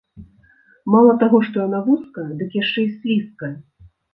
[0.95, 3.55] Мала таго што яна вузкая, дык яшчэ і слізкая.